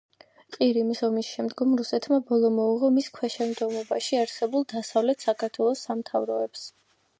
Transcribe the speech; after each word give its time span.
ყირიმის 0.53 1.01
ომის 1.07 1.27
შემდგომ 1.33 1.75
რუსეთმა 1.81 2.19
ბოლო 2.31 2.51
მოუღო 2.55 2.89
მის 2.97 3.11
ქვეშევრდომობაში 3.19 4.19
არსებულ 4.23 4.67
დასავლეთ 4.75 5.29
საქართველოს 5.29 5.87
სამთავროებს. 5.91 6.69